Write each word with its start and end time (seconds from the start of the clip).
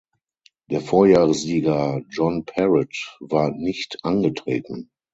Der 0.71 0.81
Vorjahressieger 0.81 2.01
John 2.09 2.43
Parrott 2.43 3.17
war 3.19 3.51
nicht 3.51 3.99
angetreten. 4.03 4.89